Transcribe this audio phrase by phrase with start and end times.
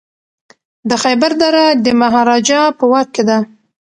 [0.89, 3.37] د خیبر دره د مهاراجا په واک کي ده.